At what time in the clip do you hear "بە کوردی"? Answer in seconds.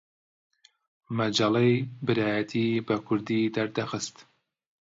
2.87-3.51